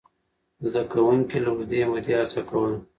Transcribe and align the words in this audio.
زده 0.69 0.83
کوونکي 0.91 1.37
له 1.43 1.49
اوږدې 1.53 1.81
مودې 1.89 2.13
هڅه 2.19 2.41
کوله. 2.49 2.77